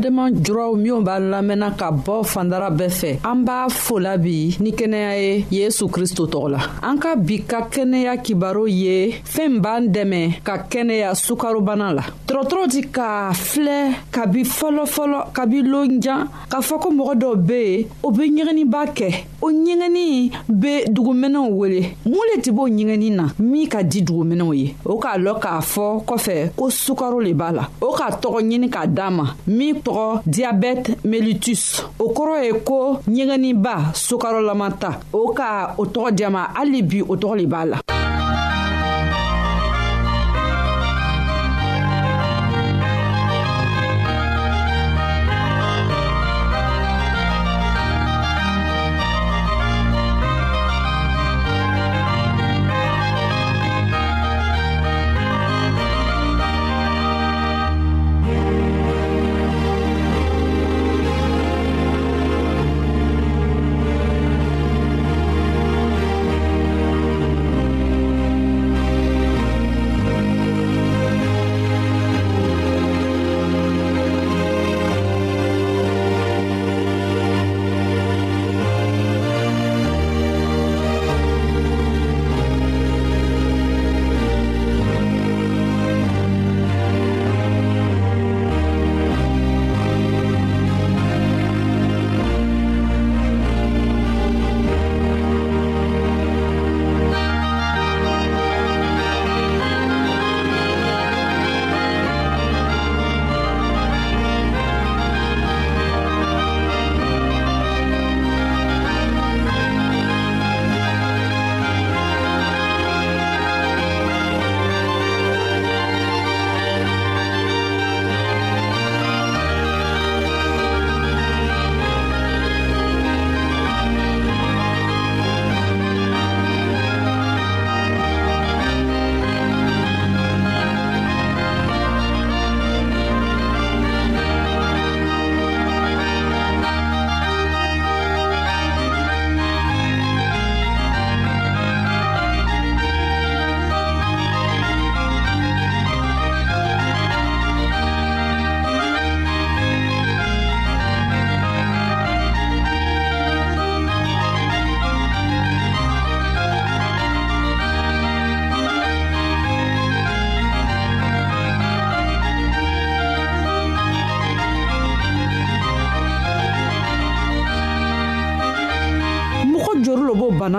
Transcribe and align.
badenma 0.00 0.30
juraw 0.32 0.74
minw 0.76 1.00
b'an 1.04 1.24
lamɛnna 1.30 1.70
ka 1.76 1.90
bɔ 1.92 2.24
fandara 2.24 2.70
bɛɛ 2.70 2.88
fɛ 3.00 3.10
an 3.24 3.44
b'a 3.44 3.68
fola 3.68 4.16
bi 4.16 4.56
ni 4.60 4.70
kɛnɛya 4.72 5.12
ye 5.20 5.44
yesu 5.50 5.88
kristo 5.88 6.24
tɔgɔ 6.26 6.50
la 6.50 6.58
an 6.82 6.96
ka 6.98 7.16
bi 7.16 7.36
ka 7.46 7.68
kɛnɛya 7.70 8.16
kibaro 8.24 8.64
ye 8.66 9.12
fɛɛn 9.24 9.60
b'an 9.60 9.88
dɛmɛ 9.92 10.40
ka 10.42 10.56
kɛnɛya 10.70 11.12
sukarobana 11.14 11.92
la 11.92 12.02
dɔrɔtɔrɔ 12.26 12.68
ti 12.72 12.80
k'a 12.82 13.32
filɛ 13.34 13.94
kabi 14.10 14.44
fɔlɔfɔlɔ 14.44 15.32
kabi 15.36 15.60
loonjan 15.68 16.28
k'a 16.48 16.62
fɔ 16.64 16.78
ko 16.80 16.88
mɔgɔ 16.90 17.14
dɔw 17.20 17.34
be 17.46 17.58
yen 17.70 17.86
o 18.02 18.10
be 18.10 18.22
ɲɛgɛniba 18.30 18.94
kɛ 18.94 19.08
o 19.42 19.50
ɲɛgɛni 19.52 20.32
be 20.62 20.84
duguminɛw 20.88 21.48
wele 21.52 21.80
mun 22.06 22.24
le 22.32 22.40
tɛ 22.40 22.50
b'o 22.54 22.68
ɲɛgɛni 22.72 23.12
na 23.14 23.26
min 23.38 23.68
ka 23.68 23.82
di 23.82 24.00
duguminɛw 24.02 24.54
ye 24.56 24.74
o 24.86 24.96
k'a 24.98 25.18
lɔn 25.18 25.38
k'a 25.40 25.60
fɔ 25.60 26.04
kɔfɛ 26.06 26.50
ko 26.56 26.70
sukaro 26.70 27.20
le 27.22 27.34
b'a 27.34 27.52
la 27.52 27.68
o 27.82 27.92
k'a 27.94 28.16
tɔgɔ 28.18 28.40
ɲini 28.48 28.70
k'a 28.70 28.86
d'a 28.86 29.10
ma 29.10 29.34
min 29.46 29.80
tɔgɔ 29.90 30.08
diyabɛti 30.32 30.92
melitus 31.10 31.62
o 32.02 32.08
kɔrɔ 32.16 32.34
ye 32.46 32.52
ko 32.68 33.00
ɲɛgɛnniba 33.14 33.74
sukarɔlamata 34.06 34.90
o 35.18 35.32
ka 35.36 35.74
o 35.78 35.86
tɔgɔ 35.94 36.10
diyama 36.16 36.42
hali 36.54 36.80
bi 36.82 37.02
o 37.02 37.14
tɔgɔ 37.22 37.34
le 37.40 37.46
b'a 37.50 37.62
la 37.70 37.80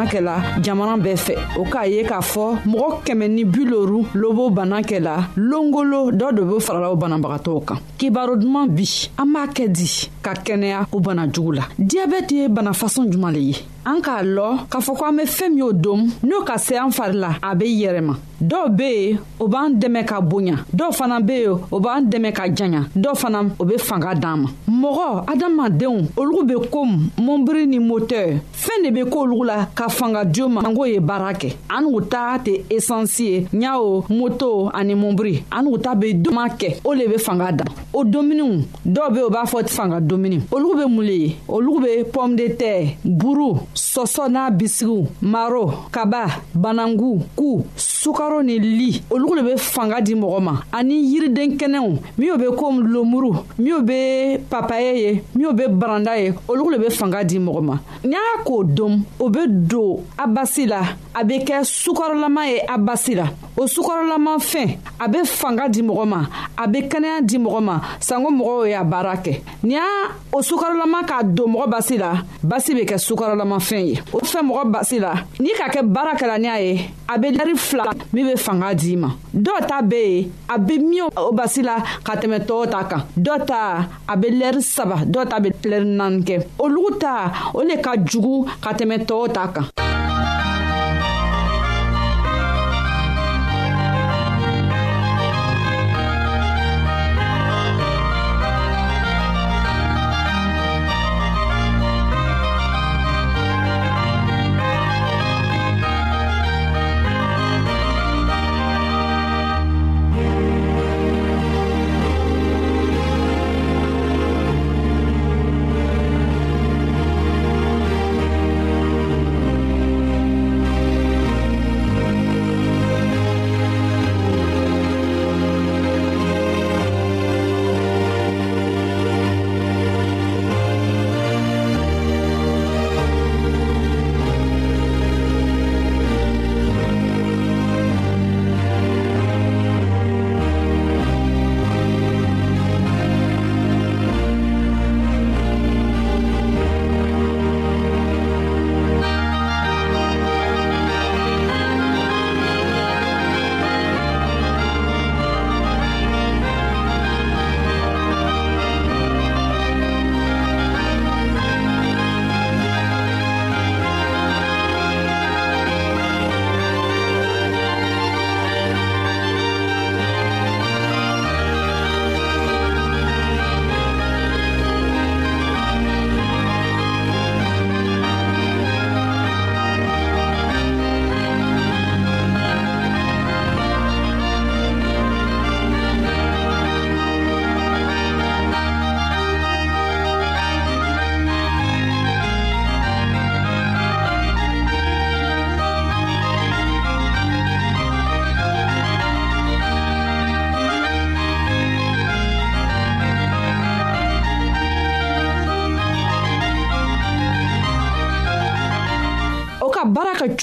bana 0.01 0.11
kɛla 0.11 0.61
jamana 0.65 0.97
bɛɛ 0.97 1.15
fɛ 1.15 1.35
o 1.59 1.63
k'a 1.65 1.85
ye 1.87 2.03
k'a 2.03 2.21
fɔ 2.21 2.57
mɔgɔ 2.65 3.05
kɛmɛ 3.05 3.27
ni 3.29 3.43
bi 3.45 3.65
loru 3.65 4.05
lobo 4.15 4.49
bana 4.49 4.81
kɛla 4.81 5.27
longolo 5.37 6.09
dɔ 6.11 6.33
de 6.33 6.41
be 6.41 6.59
farala 6.59 6.89
o 6.91 6.95
banabagatɔw 6.97 7.65
kan 7.67 7.77
kibaro 7.99 8.35
duman 8.35 8.67
bi 8.75 8.81
an 9.19 9.25
b'a 9.29 9.47
kɛ 9.47 9.67
di 9.71 9.85
ka 10.23 10.33
kɛnɛya 10.33 10.87
o 10.91 10.99
bana 10.99 11.27
jugu 11.31 11.53
la 11.55 11.63
diyabɛti 11.77 12.33
ye 12.35 12.47
bana 12.47 12.71
fasɔn 12.73 13.11
juman 13.11 13.33
le 13.33 13.39
ye 13.39 13.55
an 13.85 14.01
k'a 14.01 14.21
lɔ 14.23 14.67
k'a 14.69 14.79
fɔ 14.79 14.97
ko 14.97 15.05
an 15.05 15.15
be 15.17 15.23
fɛɛn 15.23 15.49
min'o 15.55 15.73
dom 15.73 16.07
n'o 16.23 16.43
ka 16.45 16.57
se 16.57 16.75
an 16.75 16.91
fari 16.91 17.13
la 17.15 17.35
a 17.41 17.55
be 17.55 17.65
yɛrɛma 17.65 18.13
dɔw 18.41 18.69
be 18.75 18.83
yen 19.09 19.19
o 19.39 19.47
b'an 19.47 19.73
dɛmɛ 19.79 20.05
ka 20.07 20.21
bonya 20.21 20.55
dɔw 20.73 20.91
fana 20.93 21.19
be 21.25 21.33
yen 21.41 21.57
o 21.71 21.79
b'an 21.79 22.05
dɛmɛ 22.07 22.31
ka 22.33 22.43
janya 22.53 22.83
dɔw 22.95 23.15
fana 23.15 23.41
o 23.59 23.65
be 23.65 23.77
fanga 23.77 24.13
d'an 24.13 24.37
ma 24.43 24.49
mɔgɔ 24.69 25.25
adamadenw 25.31 26.09
olugu 26.15 26.43
be 26.47 26.53
komi 26.71 27.09
mɔnbiri 27.17 27.67
ni 27.67 27.79
motɛr 27.79 28.41
fɛɛn 28.53 28.83
de 28.85 28.91
be 28.91 29.01
k'olugu 29.09 29.45
la 29.45 29.65
ka 29.73 29.87
fanga 29.89 30.23
jo 30.31 30.47
ma 30.47 30.61
an 30.61 30.73
k'o 30.75 30.85
ye 30.91 30.99
baara 30.99 31.33
kɛ 31.33 31.55
an 31.69 31.81
n'u 31.85 32.01
ta 32.09 32.37
tɛ 32.37 32.63
esansi 32.69 33.23
ye 33.25 33.41
ɲao 33.51 34.05
moto 34.09 34.69
ani 34.73 34.93
mɔnbiri 34.93 35.43
an 35.51 35.63
n'u 35.65 35.77
ta 35.81 35.95
be 35.95 36.13
doma 36.13 36.47
kɛ 36.49 36.81
o 36.85 36.93
le 36.93 37.07
be 37.07 37.17
fanga 37.17 37.51
dan 37.51 37.67
o 37.93 38.03
dominiw 38.03 38.61
dɔw 38.85 39.11
be 39.13 39.19
o 39.21 39.29
b'a 39.29 39.43
fɔ 39.45 39.67
fanga 39.67 39.99
domuni 39.99 40.39
olugu 40.51 40.77
be 40.77 40.89
mun 40.95 41.03
le 41.05 41.13
ye 41.13 41.35
olugu 41.47 41.81
be 41.83 42.03
pɔme 42.11 42.35
de 42.37 42.47
tɛr 42.53 42.95
buru 43.03 43.51
sɔsɔ 43.75 44.27
n'a 44.29 44.49
bisigiw 44.49 45.05
maro 45.21 45.71
kaba 45.91 46.25
banangu 46.53 47.23
ku 47.35 47.63
sukaro 47.75 48.43
ni 48.43 48.59
li 48.59 49.01
olu 49.09 49.35
le 49.35 49.43
be 49.43 49.57
fanga 49.57 50.01
di 50.01 50.13
mɔgɔ 50.13 50.41
ma 50.41 50.53
ani 50.71 50.93
yiriden 50.95 51.55
kɛnɛw 51.55 51.93
minw 52.17 52.37
be 52.37 52.45
komi 52.57 52.81
lomuru 52.83 53.31
minw 53.57 53.81
be 53.81 54.37
papaye 54.49 54.97
ye 55.01 55.23
minw 55.35 55.53
be 55.53 55.63
baranda 55.69 56.17
ye 56.17 56.33
olu 56.49 56.71
le 56.71 56.77
be 56.79 56.89
fanga 56.89 57.23
di 57.23 57.39
mɔgɔ 57.39 57.61
ma 57.63 57.79
ni 58.03 58.13
a 58.17 58.43
k'o 58.43 58.63
dom 58.75 59.03
o 59.19 59.29
be 59.29 59.39
don 59.47 60.03
a 60.19 60.27
basi 60.27 60.65
la 60.67 60.81
a 61.15 61.23
be 61.23 61.39
kɛ 61.39 61.63
sukarolaman 61.63 62.47
ye 62.49 62.59
a 62.67 62.77
basi 62.77 63.15
la 63.15 63.25
o 63.57 63.65
sukarolaman 63.67 64.37
fɛn 64.37 64.77
a 64.99 65.07
be 65.07 65.23
fanga 65.25 65.69
di 65.69 65.81
mɔgɔ 65.81 66.05
ma 66.07 66.21
a 66.57 66.67
be 66.67 66.79
kɛnɛya 66.81 67.21
di 67.25 67.37
mɔgɔ 67.37 67.63
ma 67.63 67.81
sanko 67.99 68.31
mɔgɔw 68.31 68.67
y'a 68.69 68.83
baara 68.83 69.15
kɛ 69.15 69.41
ni 69.63 69.77
a 69.77 70.11
o 70.33 70.39
sukarolaman 70.41 71.05
k'a 71.05 71.23
don 71.35 71.53
mɔgɔ 71.53 71.69
basi 71.69 71.97
la 71.99 72.13
basi 72.43 72.73
be 72.73 72.83
kɛ 72.85 72.97
sukarolaman 72.99 73.60
fɛn 73.61 73.85
ye 73.87 73.97
o 74.13 74.19
fɛn 74.19 74.43
mɔgɔ 74.47 74.63
basi 74.73 74.99
la 74.99 75.13
n'i 75.39 75.53
ka 75.59 75.69
kɛ 75.69 75.81
baara 75.85 76.15
kalanniya 76.17 76.57
ye 76.61 76.79
a 77.07 77.17
bɛ 77.17 77.27
lɛri 77.37 77.55
fila 77.57 77.83
min 78.13 78.25
bɛ 78.29 78.37
fanga 78.37 78.73
d'i 78.73 78.95
ma 78.95 79.09
dɔw 79.33 79.59
ta 79.67 79.81
bɛ 79.81 79.99
yen 80.07 80.29
a 80.49 80.57
bɛ 80.59 80.75
min 80.81 81.01
o 81.15 81.31
basi 81.31 81.61
la 81.63 81.77
ka 82.03 82.15
tɛmɛ 82.15 82.45
tɔw 82.47 82.67
ta 82.71 82.83
kan 82.87 83.03
dɔw 83.17 83.45
ta 83.47 83.87
a 84.09 84.15
bɛ 84.17 84.27
lɛri 84.41 84.61
saba 84.61 84.97
dɔw 85.05 85.25
ta 85.29 85.39
bɛ 85.39 85.51
lɛri 85.71 85.85
naani 85.85 86.23
kɛ 86.23 86.41
olu 86.59 86.97
ta 86.99 87.31
o 87.55 87.61
le 87.61 87.77
ka 87.81 87.95
jugu 88.03 88.45
ka 88.61 88.73
tɛmɛ 88.73 89.05
tɔw 89.07 89.31
ta 89.33 89.47
kan. 89.53 89.67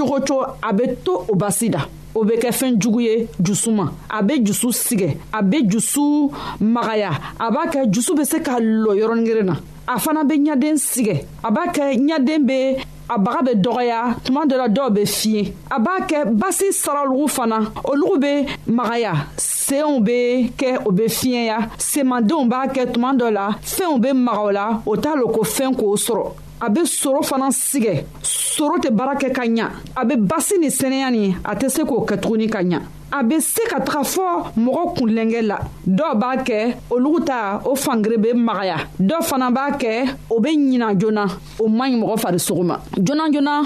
cogo 0.04 0.20
cogo 0.24 0.46
a 0.62 0.72
bɛ 0.72 0.84
to 1.04 1.12
o 1.28 1.34
basi 1.34 1.68
la 1.72 1.80
o 2.14 2.24
bɛ 2.24 2.34
kɛ 2.42 2.50
fɛn 2.58 2.78
jugu 2.80 3.00
ye 3.02 3.26
jusu 3.40 3.70
ma 3.72 3.86
a 4.10 4.22
bɛ 4.22 4.44
jusu 4.46 4.68
sigɛ 4.72 5.16
a 5.34 5.42
bɛ 5.42 5.68
jusu 5.70 6.30
magaya 6.60 7.10
a 7.38 7.50
b'a 7.50 7.66
kɛ 7.72 7.90
jusu 7.92 8.14
bɛ 8.14 8.24
se 8.26 8.38
ka 8.40 8.58
lɔ 8.60 8.94
yɔrɔnin 8.96 9.24
kelen 9.26 9.46
na 9.46 9.56
a 9.88 9.98
fana 9.98 10.22
bɛ 10.22 10.34
ɲaden 10.46 10.76
sigɛ 10.78 11.24
a 11.42 11.50
b'a 11.50 11.72
kɛ 11.74 11.96
ɲaden 11.98 12.44
bɛ 12.46 12.76
a 13.10 13.18
baga 13.18 13.50
bɛ 13.50 13.54
dɔgɔya 13.64 14.14
tuma 14.24 14.46
dɔ 14.46 14.56
la 14.56 14.68
dɔw 14.68 14.88
bɛ 14.90 15.02
fiɲɛ 15.04 15.52
a 15.70 15.78
b'a 15.80 16.06
kɛ 16.06 16.24
basi 16.38 16.70
saralugu 16.72 17.28
fana 17.28 17.58
olugu 17.84 18.18
bɛ 18.18 18.46
magaya 18.68 19.14
senw 19.36 19.98
bɛ 20.00 20.52
kɛ 20.56 20.78
o 20.86 20.90
bɛ 20.92 21.08
fiɲɛya 21.10 21.70
semandenw 21.76 22.48
b'a 22.48 22.68
kɛ 22.72 22.92
tuma 22.94 23.12
dɔ 23.18 23.30
la 23.32 23.50
fɛnw 23.62 23.98
bɛ 24.00 24.12
maga 24.16 24.40
o 24.40 24.50
la 24.50 24.82
o 24.86 24.94
t'a 24.96 25.16
lɔ 25.16 25.32
ko 25.34 25.42
fɛn 25.42 25.74
k'o 25.74 25.96
sɔrɔ 26.06 26.32
a 26.60 26.69
be 26.70 26.82
soro 26.87 27.22
fana 27.22 27.49
sigɛ 27.52 27.94
soro 28.22 28.76
tɛ 28.82 28.90
baara 28.90 29.14
kɛ 29.20 29.28
ka 29.32 29.44
ɲa 29.44 29.64
a 29.94 30.05
be 30.05 30.14
basi 30.16 30.55
ni 30.58 30.69
sɛnɛya 30.69 31.10
nin 31.10 31.37
a 31.44 31.55
tɛ 31.55 31.66
se 31.75 31.82
k'o 31.84 32.05
kɛ 32.06 32.14
tuguni 32.22 32.46
ka 32.50 32.58
ɲa 32.62 32.81
a 33.12 33.22
be 33.22 33.40
se 33.40 33.62
ka 33.69 33.81
taga 33.81 34.02
fɔ 34.05 34.25
mɔgɔ 34.58 34.82
kunlenkɛ 34.96 35.40
la 35.43 35.58
dɔw 35.87 36.14
b'a 36.16 36.37
kɛ 36.46 36.75
olugu 36.90 37.20
ta 37.25 37.60
o 37.64 37.75
fangere 37.75 38.19
be 38.20 38.32
magaya 38.34 38.76
dɔw 39.00 39.22
fana 39.22 39.50
b'a 39.50 39.70
kɛ 39.81 40.16
o 40.31 40.40
be 40.40 40.49
ɲina 40.50 40.94
joona 40.99 41.25
o 41.60 41.69
man 41.69 41.93
ɲi 41.93 42.00
mɔgɔ 42.00 42.19
farisogo 42.19 42.62
ma 42.64 42.78
joona 42.99 43.31
joona 43.32 43.62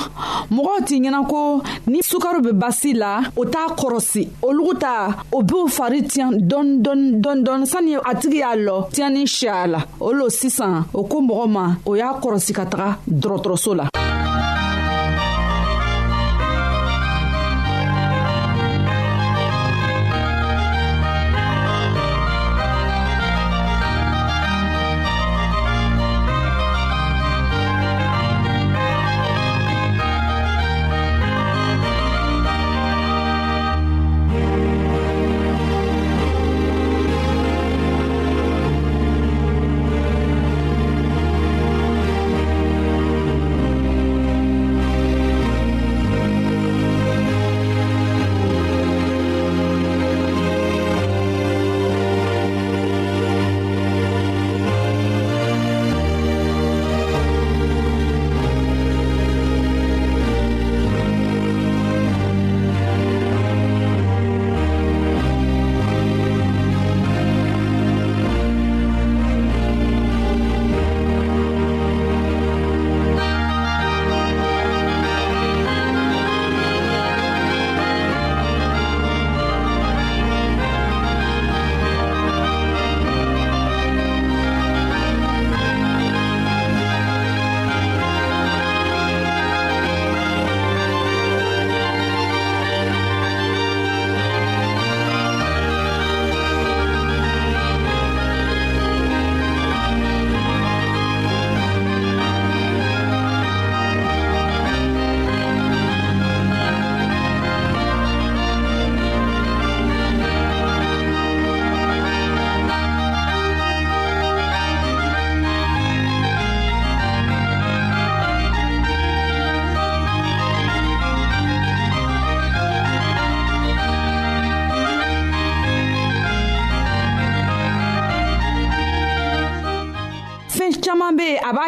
mɔgɔw 0.51 0.85
t'i 0.87 1.01
ɲɛna 1.01 1.27
ko 1.29 1.61
ni 1.89 2.01
sukaro 2.03 2.41
be 2.43 2.51
basi 2.53 2.93
la 2.97 3.21
o 3.37 3.45
t'a 3.45 3.67
kɔrɔsi 3.75 4.29
olugu 4.43 4.75
ta 4.79 5.11
o 5.33 5.43
b'o 5.43 5.67
fari 5.69 6.03
tiɲɛ 6.03 6.37
dɔn 6.49 6.83
dɔn 6.83 7.21
dɔn 7.21 7.43
dɔn 7.45 7.67
sani 7.67 7.95
a 7.97 8.01
tigi 8.15 8.39
y'a 8.39 8.57
lɔ 8.57 8.89
tiɲɛni 8.93 9.27
si 9.29 9.49
a 9.49 9.67
la 9.67 9.79
o 10.01 10.13
lo 10.13 10.29
sisan 10.29 10.85
o 10.95 11.05
ko 11.05 11.21
mɔgɔ 11.21 11.49
ma 11.51 11.75
o 11.87 11.95
y'a 11.97 12.15
kɔrɔsi 12.21 12.53
ka 12.55 12.65
taga 12.67 12.99
dɔgɔtɔrɔso 13.11 13.75
la 13.77 14.12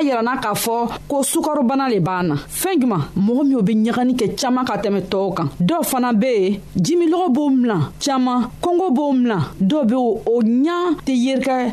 yirana 0.04 0.36
k'a 0.36 0.54
fɔ 0.54 0.74
ko 1.08 1.22
sukarobana 1.22 1.88
le 1.88 1.98
b'an 2.00 2.22
na 2.28 2.34
fɛɛn 2.36 2.80
juman 2.80 3.02
mɔgɔ 3.24 3.42
minw 3.44 3.62
be 3.62 3.72
ɲagani 3.84 4.12
kɛ 4.18 4.26
caaman 4.38 4.64
ka 4.66 4.76
tɛmɛ 4.78 5.00
tɔɔw 5.10 5.34
kan 5.36 5.48
dɔw 5.60 5.82
fana 5.84 6.12
be 6.12 6.26
yen 6.32 6.60
jimilɔgɔ 6.84 7.28
b'o 7.34 7.48
milan 7.50 7.82
caaman 8.02 8.48
kɔngɔ 8.62 8.86
b'o 8.96 9.12
milan 9.12 9.42
dɔw 9.60 9.84
be 9.88 9.94
o 9.94 10.36
ɲa 10.42 10.78
tɛ 11.04 11.12
yerikɛ 11.24 11.72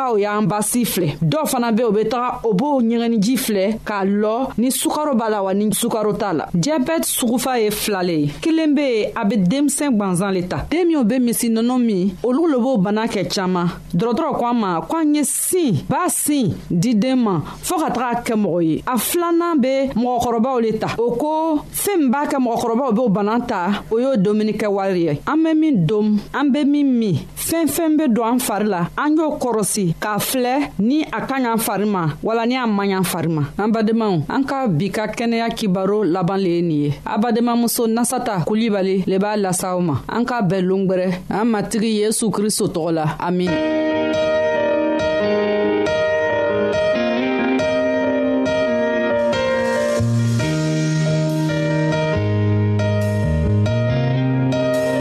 tagaw 0.01 0.17
y'an 0.17 0.45
basi 0.49 0.81
filɛ 0.85 1.13
dɔw 1.21 1.45
fana 1.45 1.69
be 1.75 1.81
u 1.83 1.91
be 1.91 2.03
taga 2.09 2.39
o 2.43 2.53
b'o 2.57 2.81
ɲɛgɛniji 2.81 3.35
filɛ 3.37 3.65
k'a 3.85 4.01
lɔ 4.05 4.51
ni 4.57 4.71
sukaro 4.71 5.13
b'a 5.15 5.29
la 5.29 5.41
wa 5.41 5.51
ni 5.53 5.69
sukaro 5.73 6.13
t'a 6.17 6.33
la 6.33 6.45
diabɛti 6.53 7.05
sugufa 7.05 7.59
ye 7.61 7.69
filale 7.71 8.09
ye 8.21 8.27
kelen 8.41 8.73
be 8.75 8.81
yen 9.05 9.11
a 9.15 9.25
be 9.25 9.35
denmisɛn 9.37 9.95
gwanzan 9.99 10.33
le 10.33 10.47
ta 10.47 10.65
den 10.69 10.85
minw 10.87 11.03
be 11.03 11.19
misi 11.19 11.49
nɔnɔ 11.49 11.77
min 11.85 12.13
olu 12.23 12.47
lo 12.49 12.57
b'o 12.59 12.77
bana 12.83 13.05
kɛ 13.05 13.27
caaman 13.29 13.67
dɔrɔtɔrɔ 13.93 14.37
ko 14.39 14.45
an 14.49 14.53
ma 14.59 14.81
ko 14.81 14.97
an 14.97 15.13
ye 15.15 15.23
sin 15.23 15.75
b'a 15.89 16.09
sin 16.09 16.53
di 16.69 16.95
den 16.95 17.19
ma 17.21 17.39
fɔɔ 17.63 17.79
ka 17.79 17.89
taga 17.91 18.21
kɛ 18.25 18.35
mɔgɔ 18.43 18.63
ye 18.65 18.83
a 18.87 18.93
filanan 18.97 19.59
be 19.61 19.91
mɔgɔkɔrɔbaw 19.95 20.61
le 20.63 20.79
ta 20.79 20.87
o 20.97 21.11
ko 21.15 21.63
fɛɛn 21.71 21.97
min 22.01 22.11
b'a 22.11 22.25
kɛ 22.27 22.37
mɔgɔkɔrɔbaw 22.47 22.89
b'o 22.97 23.09
bana 23.13 23.39
ta 23.47 23.83
o 23.91 23.97
y'o 23.99 24.15
dominikɛ 24.15 24.67
wari 24.71 25.01
ye 25.09 25.19
an 25.27 25.37
be 25.43 25.53
min 25.53 25.85
dom 25.85 26.19
an 26.33 26.51
be 26.51 26.63
min 26.65 26.85
min 26.99 27.15
fɛn 27.35 27.67
fɛn 27.77 27.97
be 27.99 28.07
don 28.07 28.33
an 28.35 28.39
fari 28.39 28.65
la 28.67 28.89
an 28.97 29.15
y'o 29.15 29.37
kɔrɔsi 29.37 29.90
ye 29.91 29.95
k'a 29.99 30.19
filɛ 30.19 30.69
ni 30.79 31.03
a 31.11 31.19
ka 31.27 31.35
ɲa 31.43 31.51
fari 31.65 31.85
ma 31.85 32.03
wala 32.23 32.45
ni 32.45 32.55
a 32.55 32.65
man 32.67 32.87
ɲa 32.91 32.99
fari 33.11 33.29
ma 33.35 33.43
an 33.57 33.71
badenmaw 33.73 34.13
an 34.33 34.43
ka 34.49 34.57
bi 34.77 34.87
ka 34.89 35.03
kɛnɛya 35.07 35.47
kibaro 35.57 36.03
laban 36.05 36.37
le 36.43 36.49
ye 36.55 36.61
nin 36.61 36.83
ye 36.83 36.93
a 37.05 37.17
badenmamuso 37.19 37.83
nasata 37.95 38.43
kulibali 38.47 39.03
le 39.07 39.17
b'a 39.17 39.37
lasa 39.37 39.67
aw 39.75 39.79
ma 39.79 39.99
an 40.07 40.23
k'a 40.23 40.41
bɛɛ 40.41 40.61
longwɛrɛ 40.61 41.07
an 41.29 41.45
matigi 41.45 41.99
yesu 42.01 42.29
kristo 42.31 42.67
tɔgɔ 42.67 42.91
la 42.91 43.05
amin 43.19 43.49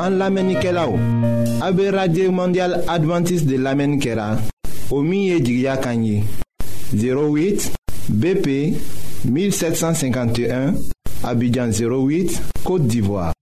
An 0.03 0.19
lamenike 0.19 0.73
la 0.73 0.87
ou. 0.89 0.97
A 1.63 1.71
be 1.73 1.91
radye 1.91 2.27
mondial 2.31 2.73
adventis 2.89 3.45
de 3.47 3.57
lamen 3.59 4.01
kera. 4.01 4.39
o 4.91 5.03
milieu 5.03 5.39
ye 5.49 6.23
08 6.93 7.73
BP 8.09 8.49
1751 9.25 10.75
Abidjan 11.23 11.71
08 11.71 12.43
Côte 12.65 12.87
d'Ivoire 12.87 13.33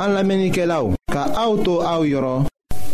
an 0.00 0.08
lamɛnnikɛlaw 0.14 0.94
ka 1.12 1.24
auto 1.44 1.82
au 1.82 2.04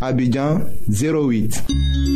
Abidjan 0.00 0.66
08. 0.88 2.15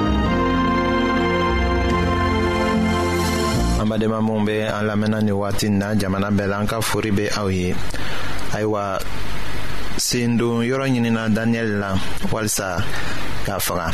badema 3.91 4.21
minw 4.23 4.45
be 4.45 4.57
an 4.63 4.87
lamɛnna 4.87 5.19
ni 5.25 5.31
wagati 5.41 5.67
na 5.69 5.87
jamana 5.99 6.29
bɛɛ 6.37 6.47
la 6.51 6.57
an 6.61 6.67
ka 6.71 6.77
fori 6.79 7.11
be 7.11 7.25
aw 7.39 7.47
ye 7.57 7.75
ayiwa 8.55 8.83
sendon 9.97 10.57
yɔrɔ 10.69 10.85
ɲinina 10.93 11.23
daniyɛli 11.35 11.75
la 11.81 11.91
walisa 12.31 12.79
k'a 13.45 13.57
faga 13.59 13.87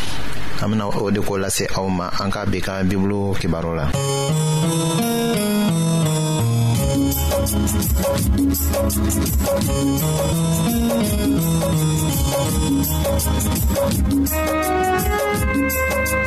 an 0.62 0.70
bena 0.70 0.86
o 0.88 1.10
de 1.10 1.20
ko 1.22 1.34
lase 1.38 1.66
aw 1.76 1.88
ma 1.90 2.10
an 2.22 2.30
ka 2.32 2.46
bi 2.46 2.60
ka 2.62 2.84
bibulu 2.84 3.34
kibaru 3.42 3.74
la 3.74 3.90
Thank 16.18 16.27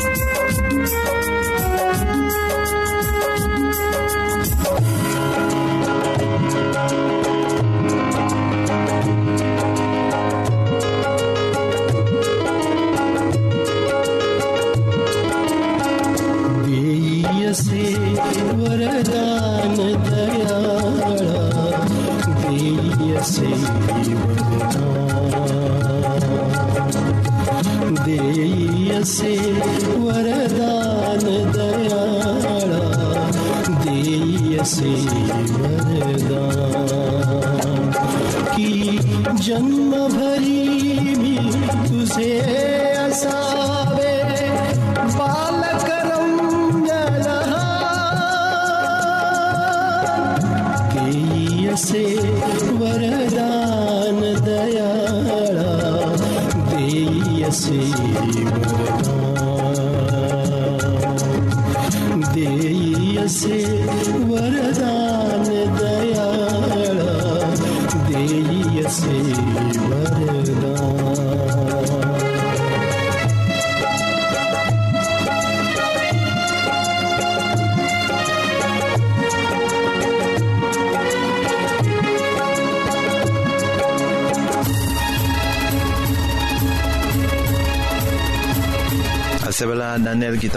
see 57.52 57.80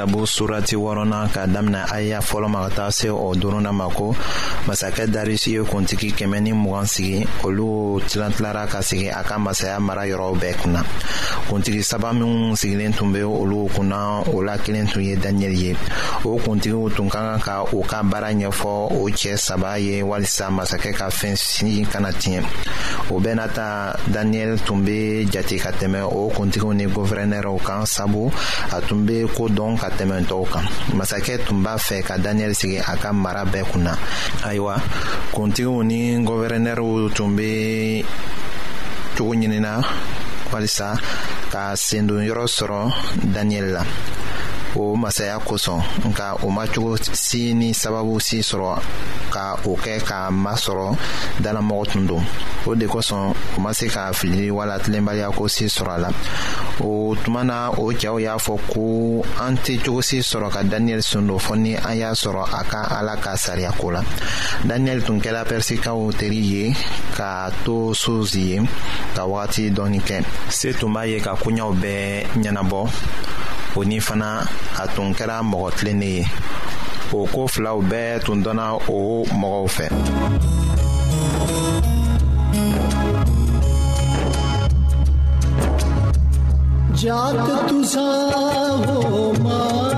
там 0.06 0.13
surati 0.26 0.76
wɔrɔna 0.76 1.30
ka 1.34 1.46
damina 1.48 1.86
aya 1.92 2.20
fɔlɔ 2.20 2.48
ma 2.50 2.68
ka 2.70 2.76
taa 2.76 2.90
se 2.92 3.10
o 3.10 3.34
duruna 3.36 3.72
ma 3.74 3.90
ko 3.90 4.14
masakɛ 4.68 5.08
darisi 5.08 5.52
ye 5.54 5.64
kuntigi 5.64 6.12
kɛmɛ 6.14 6.42
ni 6.42 6.52
mugan 6.54 6.86
sigi 6.88 7.26
olu 7.44 8.00
tilantilara 8.08 8.68
ka 8.68 8.82
sigi 8.82 9.08
a 9.10 9.24
ka 9.24 9.38
masaya 9.38 9.80
mara 9.80 10.04
yɔrɔw 10.06 10.38
bɛɛ 10.40 10.56
kunna 10.62 10.84
kuntigi 11.50 11.84
saba 11.84 12.14
minw 12.14 12.54
sigilen 12.56 12.94
tun 12.96 13.12
be 13.12 13.20
olu 13.24 13.70
kunna 13.76 14.24
o 14.34 14.38
la 14.42 14.58
kelen 14.58 14.88
tun 14.92 15.04
ye 15.04 15.16
daniyɛli 15.16 15.58
ye 15.58 15.74
o 16.26 16.38
kuntigiw 16.40 16.90
tun 16.96 17.10
ka 17.10 17.20
kan 17.20 17.40
ka 17.40 17.66
u 17.76 17.82
ka 17.84 18.02
baara 18.04 18.32
ɲɛfɔ 18.34 18.92
o 18.94 19.10
cɛɛ 19.14 19.38
saba 19.38 19.78
ye 19.78 20.02
walisa 20.02 20.50
masakɛ 20.50 20.94
ka 20.96 21.10
fɛn 21.10 21.36
sini 21.36 21.86
kana 21.90 22.12
tiɲɛ 22.12 22.44
o 23.12 23.20
bɛɛ 23.20 23.36
na 23.36 23.48
ta 23.48 23.94
daniyɛli 24.08 24.64
tun 24.66 24.84
be 24.86 25.26
jate 25.30 25.60
ka 25.60 25.72
tɛmɛ 25.72 26.02
o 26.10 26.30
kuntigiw 26.30 26.74
ni 26.74 26.86
guvɛrɛnɛrɛw 26.88 27.60
kan 27.64 27.86
sabu 27.86 28.32
a 28.72 28.80
tun 28.82 29.06
be 29.06 29.26
koo 29.36 29.48
dɔn 29.50 29.78
ka 29.78 29.90
tɛmɛ 29.90 30.13
tɛmɛtɔw 30.14 30.44
kan 30.52 30.66
masakɛ 30.98 31.36
tun 31.46 31.64
b'a 31.64 31.74
fɛ 31.78 32.02
ka 32.06 32.18
daniyɛli 32.18 32.54
sigi 32.56 32.78
a 32.78 32.96
ka 32.98 33.12
mara 33.12 33.44
bɛɛ 33.46 33.64
kunna 33.72 33.94
ayiwa 34.48 34.76
kuntigiw 35.34 35.84
ni 35.88 36.00
gɔvɛrɛnɛriw 36.26 37.14
tun 37.16 37.36
be 37.36 38.06
cogo 39.18 39.34
ɲinina 39.36 39.82
walisa 40.52 40.90
ka 41.52 41.74
yɔrɔ 41.74 42.46
sɔrɔ 42.58 42.80
daniyɛli 43.34 43.72
la 43.74 43.84
o 44.76 44.96
masaya 44.96 45.38
kosɔn 45.40 45.82
nka 46.10 46.38
o 46.44 46.50
ma 46.50 46.66
cogo 46.68 46.96
si 46.98 47.54
ni 47.54 47.74
sababu 47.74 48.20
si 48.20 48.40
sɔrɔ 48.42 48.80
ka 49.30 49.56
o 49.66 49.76
kɛ 49.76 50.02
k'a 50.08 50.32
masɔrɔ 50.32 50.98
dalamɔgɔ 51.42 51.92
tun 51.92 52.08
don 52.08 52.26
o 52.66 52.76
de 52.76 52.86
kosɔn 52.88 53.34
o 53.58 53.62
ma 53.62 53.72
se 53.74 53.88
ka 53.88 54.12
fili 54.14 54.50
wala 54.50 54.80
tilenbaliya 54.80 55.32
ko 55.36 55.48
si 55.48 55.66
sɔrɔ 55.66 55.96
a 55.96 55.98
la 56.00 56.10
o 56.82 57.16
tuma 57.24 57.44
na 57.44 57.70
o 57.78 57.94
cɛw 57.94 58.22
y'a 58.22 58.38
fɔ 58.38 58.58
ko 58.74 59.24
an 59.44 59.56
tɛ 59.58 59.80
cogo 59.86 60.02
si 60.04 60.20
sɔrɔ 60.20 60.50
ka 60.52 60.64
daniyɛli 60.64 61.04
sun 61.04 61.28
don 61.28 61.38
fɔ 61.40 61.58
ni 61.58 61.76
an 61.76 61.96
y'a 61.98 62.12
sɔrɔ 62.14 62.44
a 62.54 62.64
ka 62.64 62.88
ala 63.00 63.16
ka 63.18 63.32
sariyako 63.38 63.92
la 63.94 64.02
daniyɛli 64.66 65.06
tun 65.06 65.20
kɛra 65.22 65.46
pɛrisikaw 65.46 66.12
teri 66.18 66.38
ye 66.44 66.74
ka 67.16 67.50
to 67.64 67.94
sozi 67.94 68.42
ye 68.42 68.62
ka 69.16 69.22
wagati 69.28 69.70
dɔɔni 69.72 70.02
kɛ 70.02 70.24
se 70.52 70.74
tun 70.74 70.94
b'a 70.94 71.06
ye 71.08 71.20
ka 71.20 71.36
koɲɛw 71.36 71.78
bɛɛ 71.78 72.26
ɲɛnabɔ 72.42 72.90
o 73.76 73.82
ni 73.84 74.00
fana 74.06 74.32
a 74.82 74.86
tun 74.96 75.10
kɛra 75.18 75.38
mɔgɔ 75.52 75.68
tilennen 75.78 76.10
ye 76.18 76.24
o 77.20 77.22
ko 77.34 77.42
filaw 77.54 77.78
bɛɛ 77.90 78.12
tun 78.26 78.40
dɔnna 78.44 78.66
o 78.88 78.90
mɔgɔw 79.42 79.68
fɛ 79.76 79.86
जात 87.00 87.38
माँ 89.44 89.93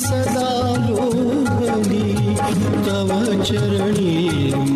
सदा 0.00 0.50
लोगी 0.86 2.34
तव 2.86 3.10
चरणे 3.48 4.16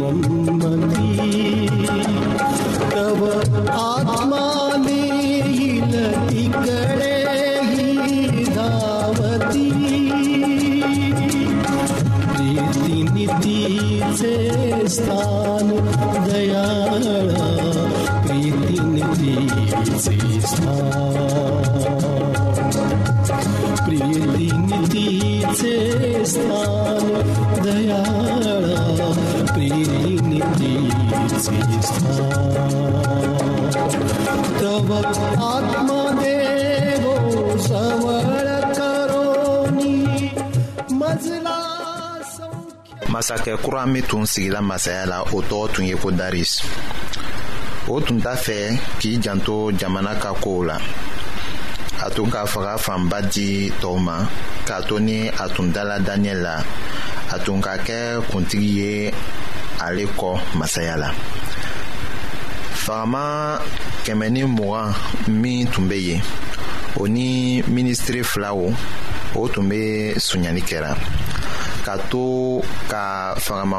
मन्दी 0.01 1.31
तव 2.91 3.25
आत्मा 3.81 4.64
स्थान 26.33 27.09
दयाळा 27.65 28.05
प्रेरिणी 29.55 30.39
स्थान 31.83 32.41
तव 34.61 34.93
आत्मदेवो 35.45 37.15
सवळ 37.69 38.41
करोनी 38.73 39.95
मजला 41.01 41.59
masakɛ 43.17 43.53
kura 43.65 43.83
min 43.95 44.05
tun 44.11 44.25
sigila 44.33 44.61
masaya 44.71 45.03
la 45.13 45.19
o 45.37 45.39
tɔgɔ 45.51 45.65
tun 45.75 45.85
ye 45.91 45.95
ko 46.03 46.09
daris 46.21 46.53
o 47.95 47.97
tun 48.07 48.19
t'a 48.25 48.33
fɛ 48.45 48.57
k'i 49.01 49.11
janto 49.25 49.57
jamana 49.81 50.13
ka 50.23 50.31
kow 50.45 50.59
la 50.69 50.77
a 52.05 52.11
tun 52.13 52.29
ka 52.31 52.41
faga 52.53 52.75
fanba 52.85 53.19
di 53.35 53.49
tɔw 53.81 53.97
ma 54.07 54.17
k'a 54.67 54.79
to 54.89 54.95
ni 55.07 55.19
a 55.29 55.45
tun 55.55 55.67
dala 55.75 55.97
daniyɛli 56.07 56.43
la 56.47 56.55
a 57.35 57.37
tun 57.45 57.59
ka 57.65 57.73
kɛ 57.87 57.99
kuntigi 58.31 58.71
ye 58.81 58.91
ale 59.87 60.05
kɔ 60.19 60.31
masaya 60.59 60.95
la 61.03 61.09
fagama 62.85 63.23
kɛmɛ 64.05 64.27
ni 64.35 64.43
mugan 64.57 64.89
min 65.41 65.67
tun 65.73 65.85
be 65.89 65.97
yen 66.09 66.21
o 67.01 67.09
ni 67.15 67.29
minisitiri 67.75 68.21
filaw 68.31 68.57
o 69.39 69.49
tun 69.53 69.65
be 69.71 69.81
sonyali 70.27 70.61
kɛra 70.71 70.93
ka 71.87 71.97
to 72.11 72.61
ka 72.91 73.33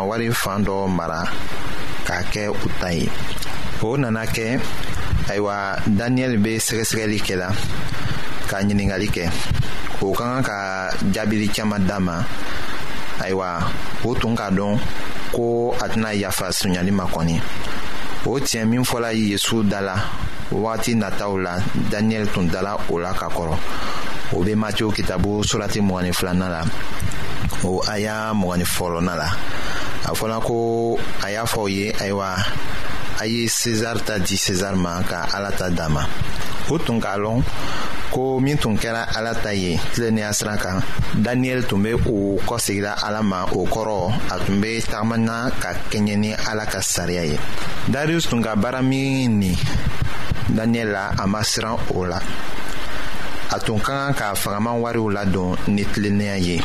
wari 0.09 0.29
fan 0.41 0.65
dɔ 0.65 0.75
mara 0.97 1.21
k'a 2.07 2.19
kɛ 2.33 2.43
u 2.49 2.69
ta 2.81 2.89
ye 2.89 3.05
o 3.83 3.95
nana 3.97 4.25
kɛ 4.35 4.45
ayiwa 5.29 5.57
daniyɛli 5.99 6.37
be 6.45 6.53
sɛgɛsɛgɛli 6.67 7.17
kɛla 7.27 7.49
ka 8.49 8.57
ɲiningali 8.67 9.07
kɛ 9.13 9.25
o 10.05 10.13
ka 10.13 10.25
kan 10.41 10.43
ka 10.45 10.59
jaabili 11.13 11.47
caaman 11.55 11.79
d'a 11.87 11.97
ma 11.99 12.17
ayiwa 13.23 13.49
o 14.07 14.13
tun 14.15 14.35
k'a 14.35 14.47
dɔn 14.51 14.75
ko 15.33 15.73
a 15.81 15.85
tɛna 15.89 16.13
yafa 16.13 16.47
sunyali 16.51 16.91
ma 16.91 17.05
kɔni 17.05 17.37
o 18.25 18.39
tiɲɛ 18.39 18.65
min 18.67 18.83
fɔla 18.83 19.09
yezu 19.13 19.63
da 19.69 19.79
la 19.81 19.95
wagati 20.51 20.93
nataw 20.95 21.37
la 21.43 21.57
daniyɛli 21.91 22.27
tun 22.33 22.47
dala 22.47 22.75
o 22.89 22.97
la 22.99 23.13
ka 23.13 23.27
kɔrɔ 23.27 23.57
o 24.35 24.43
be 24.43 24.53
matiyo 24.55 24.91
kitabu 24.93 25.43
surati 25.43 25.81
mgni 25.81 26.11
filana 26.13 26.49
la 26.49 26.61
o 27.63 27.81
aya 27.89 28.31
mgni 28.33 28.63
fɔlɔna 28.63 29.15
la 29.17 29.27
a 30.07 30.13
fɔla 30.13 30.39
ko 30.41 30.99
a 31.23 31.31
y'a 31.31 31.45
fɔ 31.45 31.69
ye 31.69 31.91
ayiwa 31.99 32.35
a 33.21 33.25
ye 33.25 33.47
sezar 33.47 33.95
ta 34.05 34.17
di 34.19 34.35
sezar 34.37 34.75
ma 34.75 35.01
ka 35.09 35.25
ala 35.33 35.51
ta 35.51 35.69
dama 35.69 36.05
o 36.69 36.77
tun 36.77 36.99
k'a 37.01 37.17
lɔn 37.17 37.41
ko 38.15 38.39
min 38.39 38.55
tun 38.55 38.79
kɛra 38.79 39.03
ala 39.11 39.35
ta 39.43 39.51
ye 39.51 39.75
tilennenya 39.91 40.31
sira 40.31 40.55
kan 40.55 40.79
daniyɛli 41.19 41.63
tun 41.67 41.83
be 41.83 41.91
u 42.07 42.39
kɔsegira 42.47 42.93
ala 43.07 43.19
ma 43.21 43.43
o 43.59 43.67
kɔrɔ 43.67 43.97
a 44.31 44.39
tun 44.45 44.61
be 44.63 44.79
tagamana 44.89 45.51
ka 45.61 45.69
kɛɲɛ 45.91 46.15
ni 46.23 46.31
ala 46.49 46.63
ka 46.65 46.79
sariya 46.79 47.23
ye 47.31 47.37
darius 47.91 48.25
tun 48.31 48.39
ka 48.41 48.55
baara 48.55 48.81
min 48.81 49.39
nin 49.39 49.55
daniyɛli 50.57 50.91
la 50.95 51.03
a 51.19 51.27
ma 51.27 51.41
siran 51.43 51.75
o 51.97 52.05
la 52.07 52.15
a 53.55 53.59
tun 53.59 53.79
ka 53.83 53.91
kan 53.91 54.13
ka 54.15 54.25
fagaman 54.33 54.79
wariw 54.83 55.07
ladon 55.11 55.51
ni 55.67 55.83
tilennenya 55.83 56.37
ye 56.39 56.57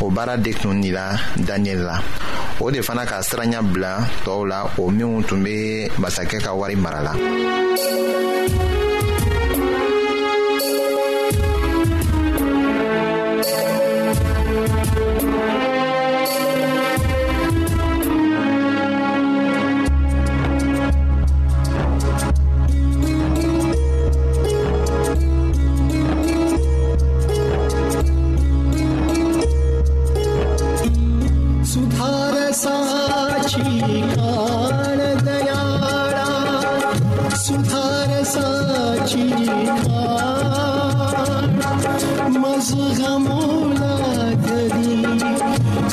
o 0.00 0.08
baara 0.08 0.36
de 0.38 0.52
tun 0.54 0.74
nila 0.78 1.18
daniyɛli 1.36 1.82
la 1.82 1.98
o 2.60 2.70
de 2.70 2.78
fana 2.80 3.02
ka 3.04 3.18
siranya 3.26 3.60
bila 3.72 4.06
tɔɔw 4.24 4.42
la 4.48 4.60
o 4.78 4.88
minw 4.90 5.18
tun 5.26 5.42
be 5.42 5.88
masakɛ 5.98 6.38
ka 6.44 6.54
wari 6.54 6.76
mara 6.76 7.02
la 7.02 7.12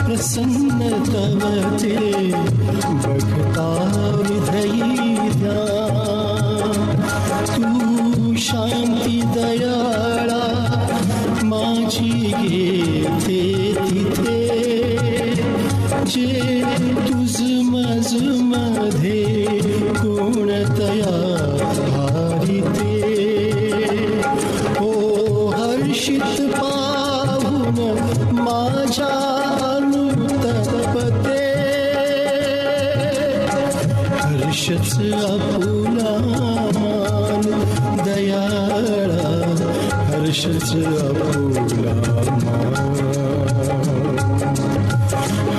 प्रसन्न 0.06 0.90
तव 1.10 1.44
ते 1.80 1.92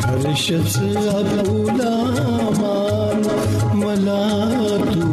हर्षच 0.07 0.75
अबोला 1.15 1.95
मान 2.59 3.27
मला 3.83 4.23
तू 4.93 5.05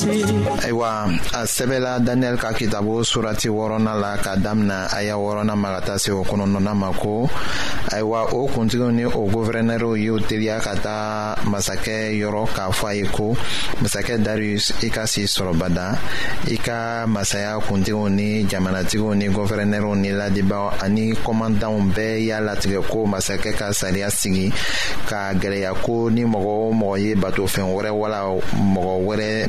si. 0.00 0.24
ayiwa 0.64 1.08
a 1.34 1.44
sɛbɛla 1.46 2.00
Daniel 2.04 2.36
ka 2.36 2.52
kitabo 2.52 3.02
surati 3.04 3.48
wɔrɔnan 3.48 4.00
la 4.00 4.16
ka 4.16 4.36
damina 4.36 4.86
aya 4.92 5.16
wɔrɔnan 5.16 5.56
ma 5.56 5.80
ka 5.80 5.80
taa 5.86 5.96
se 5.98 6.10
o 6.12 6.22
kɔnɔntɔnnan 6.22 6.76
ma 6.76 6.92
ko 6.92 7.28
ayiwa 7.90 8.32
o 8.34 8.46
kuntigiw 8.48 8.90
ni 8.92 9.04
o 9.04 9.10
guvɛrɛnɛriw 9.26 9.96
y'u 9.96 10.18
teliya 10.20 10.60
ka 10.60 10.74
taa 10.76 11.34
masakɛ 11.48 12.12
yɔrɔ 12.20 12.44
k'a 12.54 12.68
fɔ 12.70 12.86
a 12.90 12.94
ye 12.94 13.02
ko 13.08 13.34
masakɛ 13.82 14.22
darius 14.22 14.70
i 14.84 14.90
ka 14.90 15.06
si 15.06 15.24
sɔrɔ 15.24 15.56
bada 15.58 15.98
i 16.50 16.56
ka 16.56 17.06
masaya 17.06 17.58
kuntigiw 17.60 18.08
ni 18.10 18.44
jamanatigiw 18.44 19.14
ni 19.16 19.28
guvɛrɛnɛriw 19.28 19.96
ni 19.96 20.10
ladibaw 20.12 20.72
ani 20.82 21.14
kɔmandanw 21.24 21.92
bɛɛ 21.94 22.26
y'a 22.26 22.40
latigɛ 22.40 22.82
ko 22.88 23.06
masakɛ 23.06 23.56
ka 23.56 23.72
sariya 23.72 24.10
sigi 24.10 24.50
ka 25.08 25.32
gɛlɛya 25.34 25.74
ko 25.82 26.08
ni 26.10 26.22
mɔgɔ 26.24 26.52
o 26.60 26.72
mɔgɔ 26.72 27.00
ye 27.02 27.14
batofɛn 27.14 27.64
wɛrɛ 27.74 27.90
wala 27.90 28.28
mɔgɔ 28.54 28.94
wɛrɛ 29.04 29.48